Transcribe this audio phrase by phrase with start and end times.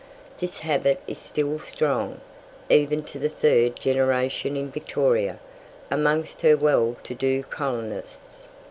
[0.39, 2.21] This habit is still strong,
[2.71, 5.37] even to the third generation in Victoria,
[5.91, 8.47] amongst her well to do colonists.